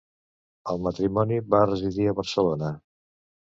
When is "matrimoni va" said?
0.87-1.61